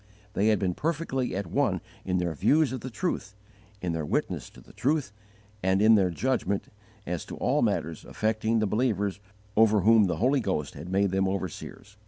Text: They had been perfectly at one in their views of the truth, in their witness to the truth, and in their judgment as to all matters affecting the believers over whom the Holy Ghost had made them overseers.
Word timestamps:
They 0.33 0.47
had 0.47 0.57
been 0.57 0.73
perfectly 0.73 1.35
at 1.35 1.45
one 1.45 1.79
in 2.05 2.17
their 2.17 2.33
views 2.33 2.71
of 2.73 2.81
the 2.81 2.89
truth, 2.89 3.35
in 3.83 3.91
their 3.93 4.03
witness 4.03 4.49
to 4.49 4.59
the 4.59 4.73
truth, 4.73 5.13
and 5.61 5.79
in 5.79 5.93
their 5.93 6.09
judgment 6.09 6.69
as 7.05 7.23
to 7.25 7.35
all 7.35 7.61
matters 7.61 8.03
affecting 8.03 8.57
the 8.57 8.65
believers 8.65 9.19
over 9.55 9.81
whom 9.81 10.05
the 10.05 10.17
Holy 10.17 10.39
Ghost 10.39 10.73
had 10.73 10.89
made 10.89 11.11
them 11.11 11.27
overseers. 11.27 11.97